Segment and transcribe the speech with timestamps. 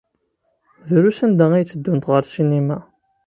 [0.87, 2.77] Drus anda ay tteddun ɣer ssinima.